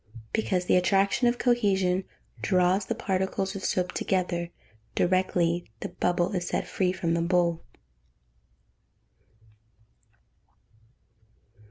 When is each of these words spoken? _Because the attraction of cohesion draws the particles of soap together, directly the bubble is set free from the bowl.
_Because 0.33 0.65
the 0.65 0.77
attraction 0.77 1.27
of 1.27 1.37
cohesion 1.37 2.05
draws 2.41 2.87
the 2.87 2.95
particles 2.95 3.55
of 3.55 3.63
soap 3.63 3.91
together, 3.91 4.49
directly 4.95 5.69
the 5.81 5.89
bubble 5.89 6.31
is 6.31 6.47
set 6.47 6.65
free 6.67 6.91
from 6.91 7.13
the 7.13 7.21
bowl. 7.21 7.61